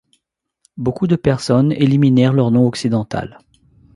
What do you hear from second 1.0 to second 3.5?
de personnes éliminèrent leur nom occidental.